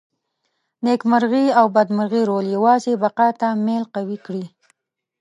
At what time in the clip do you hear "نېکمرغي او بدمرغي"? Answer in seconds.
0.85-2.21